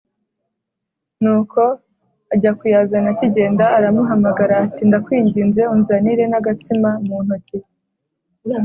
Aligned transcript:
Nuko 1.21 1.61
ajya 2.33 2.51
kuyazana 2.59 3.07
Akigenda 3.13 3.65
aramuhamagara 3.77 4.53
ati 4.65 4.81
“Ndakwinginze 4.85 5.61
unzanire 5.73 6.23
n’agatsima 6.27 6.89
mu 7.07 7.17
ntoki” 7.25 7.59